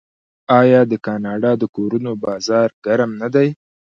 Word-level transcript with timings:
آیا 0.59 0.81
د 0.91 0.93
کاناډا 1.05 1.51
د 1.61 1.63
کورونو 1.75 2.11
بازار 2.25 2.69
ګرم 2.85 3.11
نه 3.21 3.27
دی؟ 3.33 3.49